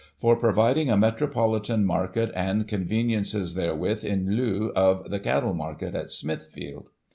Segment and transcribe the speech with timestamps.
[0.17, 6.09] For providing a Metropolitan Market, and conveniences therewith, in lieu of the Cattle Market at
[6.09, 6.89] Smithfield."